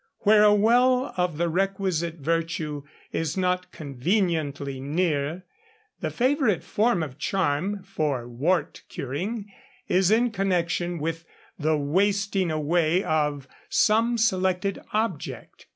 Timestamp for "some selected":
13.69-14.81